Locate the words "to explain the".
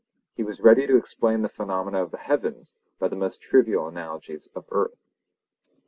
0.87-1.47